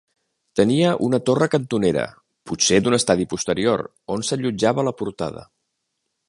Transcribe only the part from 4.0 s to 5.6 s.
on s'allotjava la portada.